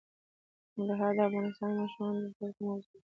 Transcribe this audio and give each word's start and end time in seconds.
ننګرهار 0.75 1.11
د 1.17 1.19
افغان 1.49 1.71
ماشومانو 1.79 2.19
د 2.23 2.27
زده 2.35 2.47
کړې 2.55 2.61
موضوع 2.69 2.93
ده. 2.99 2.99